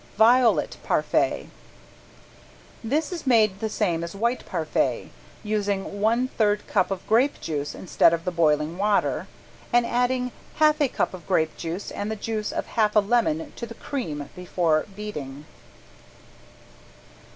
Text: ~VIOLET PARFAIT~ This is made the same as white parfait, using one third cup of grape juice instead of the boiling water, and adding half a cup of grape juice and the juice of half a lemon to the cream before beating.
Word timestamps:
~VIOLET 0.17 0.77
PARFAIT~ 0.81 1.49
This 2.83 3.11
is 3.11 3.27
made 3.27 3.59
the 3.59 3.69
same 3.69 4.03
as 4.03 4.15
white 4.15 4.43
parfait, 4.47 5.11
using 5.43 6.01
one 6.01 6.27
third 6.27 6.65
cup 6.65 6.89
of 6.89 7.05
grape 7.05 7.39
juice 7.39 7.75
instead 7.75 8.11
of 8.11 8.25
the 8.25 8.31
boiling 8.31 8.79
water, 8.79 9.27
and 9.71 9.85
adding 9.85 10.31
half 10.55 10.81
a 10.81 10.87
cup 10.87 11.13
of 11.13 11.27
grape 11.27 11.55
juice 11.55 11.91
and 11.91 12.09
the 12.09 12.15
juice 12.15 12.51
of 12.51 12.65
half 12.65 12.95
a 12.95 12.99
lemon 12.99 13.53
to 13.55 13.67
the 13.67 13.75
cream 13.75 14.27
before 14.35 14.87
beating. 14.95 15.45